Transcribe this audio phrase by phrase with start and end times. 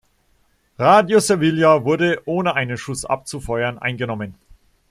[0.79, 4.33] Radio Sevilla wurde, ohne einen Schuss abzufeuern, eingenommen.